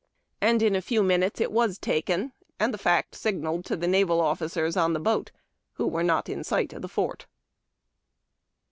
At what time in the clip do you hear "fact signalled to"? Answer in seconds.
2.79-3.77